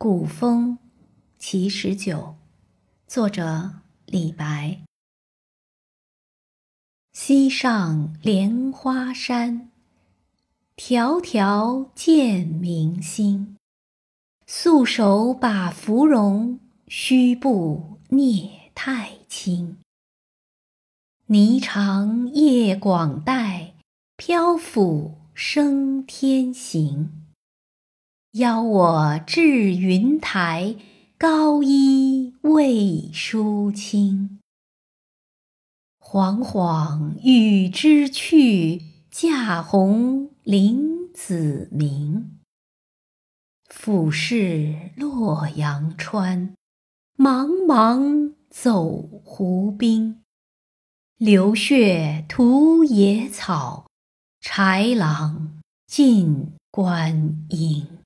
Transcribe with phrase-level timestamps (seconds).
[0.00, 0.78] 古风
[1.40, 2.36] 其十九，
[3.08, 4.80] 作者李白。
[7.12, 9.72] 西上莲花山，
[10.76, 13.56] 迢迢见明星。
[14.46, 19.78] 素手把芙蓉，虚步蹑太轻。
[21.26, 23.74] 霓裳夜广带，
[24.16, 27.10] 飘拂生天行。
[28.32, 30.76] 邀我至云台，
[31.16, 34.38] 高衣未梳清。
[35.98, 42.38] 惶惶欲之去，驾鸿领子明。
[43.70, 46.54] 俯视洛阳川，
[47.16, 48.86] 茫茫走
[49.24, 50.22] 胡兵。
[51.16, 53.86] 流血涂野草，
[54.42, 57.97] 豺狼尽关营。